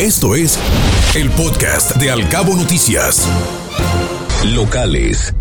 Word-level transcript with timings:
Esto 0.00 0.36
es 0.36 0.56
el 1.16 1.28
podcast 1.30 1.96
de 1.96 2.12
Alcabo 2.12 2.54
Noticias. 2.54 3.28
Locales. 4.54 5.34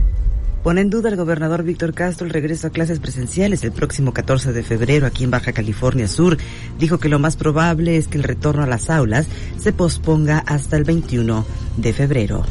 Pone 0.64 0.82
en 0.82 0.90
duda 0.90 1.10
el 1.10 1.16
gobernador 1.16 1.62
Víctor 1.62 1.94
Castro 1.94 2.26
el 2.26 2.34
regreso 2.34 2.66
a 2.66 2.70
clases 2.72 3.00
presenciales 3.00 3.64
el 3.64 3.72
próximo 3.72 4.14
14 4.14 4.54
de 4.54 4.64
febrero 4.64 5.06
aquí 5.06 5.26
en 5.26 5.30
Baja 5.30 5.54
California 5.54 6.08
Sur. 6.08 6.38
Dijo 6.80 6.98
que 6.98 7.08
lo 7.08 7.20
más 7.20 7.36
probable 7.36 7.98
es 7.98 8.08
que 8.08 8.18
el 8.18 8.24
retorno 8.24 8.64
a 8.64 8.68
las 8.68 8.90
aulas 8.90 9.28
se 9.60 9.74
posponga 9.74 10.40
hasta 10.40 10.76
el 10.76 10.86
21 10.86 11.46
de 11.78 11.94
febrero. 11.94 12.44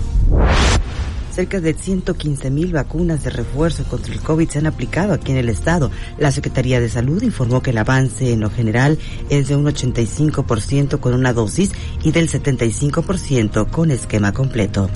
Cerca 1.36 1.60
de 1.60 1.74
115 1.74 2.50
mil 2.50 2.72
vacunas 2.72 3.22
de 3.22 3.28
refuerzo 3.28 3.84
contra 3.84 4.14
el 4.14 4.20
COVID 4.20 4.48
se 4.48 4.58
han 4.58 4.66
aplicado 4.66 5.12
aquí 5.12 5.32
en 5.32 5.36
el 5.36 5.50
estado. 5.50 5.90
La 6.16 6.32
Secretaría 6.32 6.80
de 6.80 6.88
Salud 6.88 7.22
informó 7.22 7.60
que 7.60 7.72
el 7.72 7.78
avance 7.78 8.32
en 8.32 8.40
lo 8.40 8.48
general 8.48 8.98
es 9.28 9.48
de 9.48 9.54
un 9.54 9.66
85% 9.66 10.98
con 10.98 11.12
una 11.12 11.34
dosis 11.34 11.72
y 12.02 12.12
del 12.12 12.30
75% 12.30 13.70
con 13.70 13.90
esquema 13.90 14.32
completo 14.32 14.88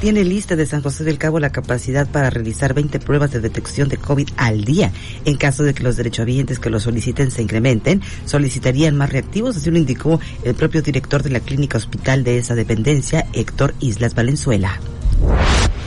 tiene 0.00 0.24
lista 0.24 0.56
de 0.56 0.66
San 0.66 0.82
José 0.82 1.04
del 1.04 1.16
Cabo 1.16 1.38
la 1.38 1.52
capacidad 1.52 2.08
para 2.08 2.28
realizar 2.28 2.74
20 2.74 2.98
pruebas 2.98 3.30
de 3.30 3.38
detección 3.38 3.88
de 3.88 3.98
COVID 3.98 4.30
al 4.36 4.64
día. 4.64 4.90
En 5.24 5.36
caso 5.36 5.62
de 5.62 5.74
que 5.74 5.84
los 5.84 5.96
derechohabientes 5.96 6.58
que 6.58 6.70
lo 6.70 6.80
soliciten 6.80 7.30
se 7.30 7.40
incrementen, 7.40 8.02
solicitarían 8.24 8.96
más 8.96 9.12
reactivos, 9.12 9.56
así 9.56 9.70
lo 9.70 9.78
indicó 9.78 10.18
el 10.42 10.56
propio 10.56 10.82
director 10.82 11.22
de 11.22 11.30
la 11.30 11.38
clínica 11.38 11.78
hospital 11.78 12.24
de 12.24 12.38
esa 12.38 12.56
dependencia, 12.56 13.28
Héctor 13.32 13.76
Islas 13.78 14.16
Valenzuela. 14.16 14.80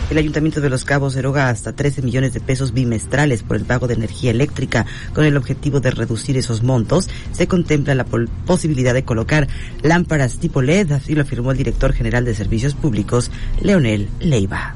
El 0.09 0.19
Ayuntamiento 0.19 0.61
de 0.61 0.69
Los 0.69 0.85
Cabos 0.85 1.15
eroga 1.15 1.49
hasta 1.49 1.73
13 1.73 2.03
millones 2.03 2.31
de 2.33 2.39
pesos 2.39 2.73
bimestrales 2.73 3.41
por 3.41 3.57
el 3.57 3.65
pago 3.65 3.87
de 3.87 3.95
energía 3.95 4.29
eléctrica. 4.29 4.85
Con 5.13 5.25
el 5.25 5.35
objetivo 5.35 5.79
de 5.79 5.89
reducir 5.89 6.37
esos 6.37 6.61
montos, 6.61 7.09
se 7.31 7.47
contempla 7.47 7.95
la 7.95 8.05
posibilidad 8.05 8.93
de 8.93 9.03
colocar 9.03 9.47
lámparas 9.81 10.37
tipo 10.37 10.61
LED, 10.61 10.91
así 10.91 11.15
lo 11.15 11.23
afirmó 11.23 11.51
el 11.51 11.57
director 11.57 11.91
general 11.91 12.23
de 12.23 12.35
Servicios 12.35 12.75
Públicos, 12.75 13.31
Leonel 13.61 14.09
Leiva. 14.19 14.75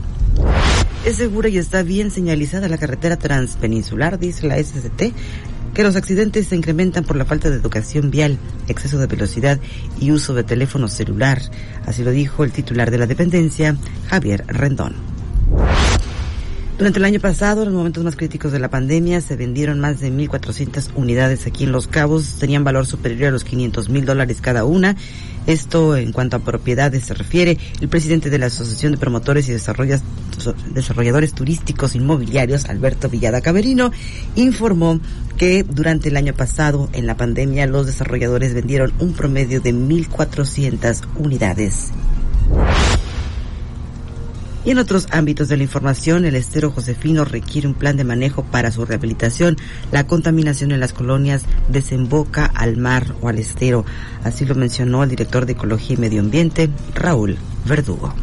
Es 1.06 1.18
segura 1.18 1.48
y 1.48 1.60
está 1.60 1.84
bien 1.84 2.10
señalizada 2.10 2.68
la 2.68 2.80
carretera 2.80 3.18
transpeninsular, 3.18 4.18
dice 4.18 4.48
la 4.48 4.62
SCT, 4.62 5.14
que 5.76 5.84
los 5.84 5.96
accidentes 5.96 6.48
se 6.48 6.56
incrementan 6.56 7.04
por 7.04 7.16
la 7.16 7.26
falta 7.26 7.52
de 7.52 7.56
educación 7.58 8.10
vial, 8.10 8.40
exceso 8.68 8.98
de 8.98 9.06
velocidad 9.06 9.60
y 10.00 10.12
uso 10.12 10.34
de 10.34 10.44
teléfono 10.44 10.88
celular. 10.88 11.40
Así 11.86 12.04
lo 12.04 12.10
dijo 12.10 12.44
el 12.44 12.52
titular 12.52 12.90
de 12.90 12.98
la 12.98 13.06
dependencia, 13.06 13.78
Javier 14.10 14.44
Rendón. 14.48 15.09
Durante 16.80 16.98
el 16.98 17.04
año 17.04 17.20
pasado, 17.20 17.62
en 17.64 17.68
los 17.68 17.76
momentos 17.76 18.06
más 18.06 18.16
críticos 18.16 18.54
de 18.54 18.60
la 18.60 18.70
pandemia, 18.70 19.20
se 19.20 19.36
vendieron 19.36 19.82
más 19.82 20.00
de 20.00 20.14
1.400 20.14 20.92
unidades 20.96 21.46
aquí 21.46 21.66
en 21.66 21.74
Los 21.74 21.90
Cabos. 21.90 22.36
Tenían 22.40 22.64
valor 22.64 22.88
superior 22.88 23.28
a 23.28 23.32
los 23.32 23.44
500 23.44 23.90
mil 23.90 24.06
dólares 24.06 24.40
cada 24.40 24.64
una. 24.64 24.96
Esto 25.46 25.98
en 25.98 26.14
cuanto 26.14 26.38
a 26.38 26.40
propiedades 26.40 27.04
se 27.04 27.14
refiere. 27.14 27.58
El 27.82 27.90
presidente 27.90 28.30
de 28.30 28.40
la 28.40 28.46
Asociación 28.46 28.94
de 28.94 28.98
Promotores 28.98 29.50
y 29.50 29.52
Desarrolladores 29.52 31.34
Turísticos 31.34 31.96
Inmobiliarios, 31.96 32.70
Alberto 32.70 33.10
Villada 33.10 33.42
Caberino, 33.42 33.92
informó 34.38 35.02
que 35.38 35.64
durante 35.64 36.08
el 36.08 36.16
año 36.16 36.34
pasado, 36.34 36.88
en 36.94 37.08
la 37.08 37.18
pandemia, 37.18 37.68
los 37.68 37.88
desarrolladores 37.88 38.54
vendieron 38.54 38.94
un 39.00 39.12
promedio 39.12 39.60
de 39.60 39.74
1.400 39.74 41.02
unidades. 41.18 41.92
Y 44.66 44.72
en 44.72 44.78
otros 44.78 45.08
ámbitos 45.12 45.48
de 45.48 45.58
la 45.58 45.64
información, 45.64 46.26
el 46.26 46.36
estero 46.36 46.72
Josefino 46.72 47.26
requiere 47.26 47.68
un 47.68 47.74
plan 47.74 47.98
de 47.98 48.04
manejo 48.04 48.44
para 48.44 48.72
su 48.72 48.86
rehabilitación. 48.86 49.58
La 49.92 50.06
contaminación 50.06 50.72
en 50.72 50.80
las 50.80 50.94
colonias 50.94 51.44
desemboca 51.70 52.46
al 52.46 52.78
mar 52.78 53.16
o 53.22 53.30
al 53.30 53.40
estero. 53.40 53.86
Así 54.24 54.46
lo 54.46 54.56
mencionó 54.56 55.04
el 55.04 55.10
director 55.10 55.46
de 55.46 55.54
Ecología 55.54 55.96
y 55.96 56.00
Medio 56.00 56.22
Ambiente, 56.22 56.70
Raúl 56.94 57.38
Verdugo. 57.66 58.14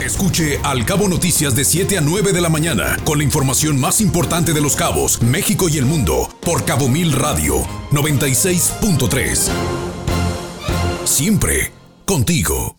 Escuche 0.00 0.58
Al 0.62 0.86
Cabo 0.86 1.08
Noticias 1.08 1.54
de 1.54 1.64
7 1.64 1.98
a 1.98 2.00
9 2.00 2.32
de 2.32 2.40
la 2.40 2.48
mañana 2.48 2.96
con 3.04 3.18
la 3.18 3.24
información 3.24 3.78
más 3.78 4.00
importante 4.00 4.52
de 4.52 4.60
los 4.60 4.74
cabos, 4.74 5.20
México 5.20 5.68
y 5.68 5.76
el 5.76 5.84
mundo 5.84 6.28
por 6.40 6.64
Cabo 6.64 6.88
Mil 6.88 7.12
Radio 7.12 7.56
96.3. 7.90 9.50
Siempre 11.04 11.72
contigo. 12.06 12.76